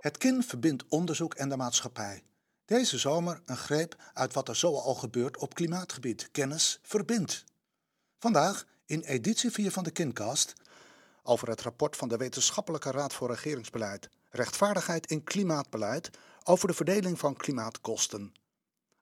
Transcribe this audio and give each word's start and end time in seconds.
Het 0.00 0.18
KIN 0.18 0.42
verbindt 0.42 0.84
onderzoek 0.88 1.34
en 1.34 1.48
de 1.48 1.56
maatschappij. 1.56 2.22
Deze 2.64 2.98
zomer 2.98 3.42
een 3.44 3.56
greep 3.56 4.10
uit 4.14 4.34
wat 4.34 4.48
er 4.48 4.56
zo 4.56 4.74
al 4.74 4.94
gebeurt 4.94 5.36
op 5.36 5.54
klimaatgebied. 5.54 6.30
Kennis 6.30 6.78
verbindt. 6.82 7.44
Vandaag 8.18 8.64
in 8.86 9.00
editie 9.00 9.50
4 9.50 9.70
van 9.70 9.84
de 9.84 9.90
KINcast 9.90 10.54
over 11.22 11.48
het 11.48 11.60
rapport 11.60 11.96
van 11.96 12.08
de 12.08 12.16
Wetenschappelijke 12.16 12.90
Raad 12.90 13.12
voor 13.12 13.28
Regeringsbeleid. 13.28 14.08
Rechtvaardigheid 14.30 15.10
in 15.10 15.24
klimaatbeleid 15.24 16.10
over 16.44 16.68
de 16.68 16.74
verdeling 16.74 17.18
van 17.18 17.36
klimaatkosten. 17.36 18.32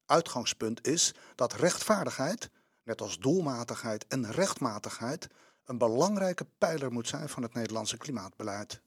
Uitgangspunt 0.07 0.87
is 0.87 1.15
dat 1.35 1.53
rechtvaardigheid, 1.53 2.51
net 2.85 3.01
als 3.01 3.19
doelmatigheid 3.19 4.07
en 4.07 4.31
rechtmatigheid, 4.31 5.29
een 5.65 5.79
belangrijke 5.79 6.47
pijler 6.59 6.93
moet 6.93 7.09
zijn 7.09 7.29
van 7.29 7.43
het 7.43 7.55
Nederlandse 7.55 7.97
klimaatbeleid. 7.97 8.81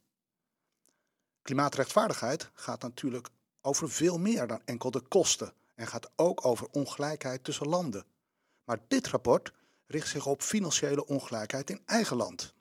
Klimaatrechtvaardigheid 1.42 2.50
gaat 2.54 2.82
natuurlijk 2.82 3.30
over 3.62 3.90
veel 3.90 4.20
meer 4.20 4.48
dan 4.48 4.62
enkel 4.66 4.92
de 4.92 5.02
kosten 5.02 5.54
en 5.76 5.88
gaat 5.88 6.10
ook 6.16 6.46
over 6.46 6.68
ongelijkheid 6.72 7.44
tussen 7.44 7.68
landen. 7.68 8.06
Maar 8.64 8.80
dit 8.88 9.08
rapport 9.08 9.54
richt 9.86 10.08
zich 10.08 10.26
op 10.26 10.42
financiële 10.42 11.06
ongelijkheid 11.06 11.70
in 11.70 11.82
eigen 11.86 12.18
land. 12.18 12.54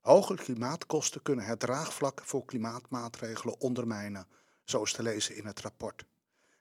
Hoge 0.00 0.34
klimaatkosten 0.34 1.22
kunnen 1.22 1.44
het 1.44 1.60
draagvlak 1.60 2.20
voor 2.24 2.44
klimaatmaatregelen 2.44 3.60
ondermijnen, 3.60 4.26
zo 4.64 4.82
is 4.82 4.92
te 4.92 5.02
lezen 5.02 5.36
in 5.36 5.46
het 5.46 5.60
rapport. 5.60 6.04